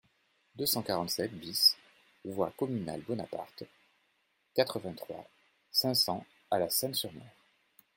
[0.55, 1.75] deux cent quarante-sept BIS
[2.25, 3.65] voie Communale Bonaparte,
[4.55, 5.29] quatre-vingt-trois,
[5.71, 7.31] cinq cents à La Seyne-sur-Mer